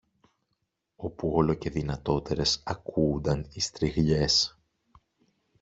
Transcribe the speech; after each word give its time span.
όπου 0.95 1.33
όλο 1.33 1.53
και 1.53 1.69
δυνατότερες 1.69 2.61
ακούουνταν 2.65 3.45
οι 3.53 3.59
στριγλιές. 3.61 4.59